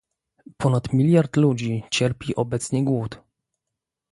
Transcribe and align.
Ponad 0.57 0.93
miliard 0.93 1.35
ludzi 1.37 1.83
cierpi 1.91 2.35
obecnie 2.35 2.85
głód 2.85 3.21